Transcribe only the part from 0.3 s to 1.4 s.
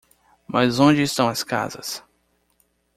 Mas onde estão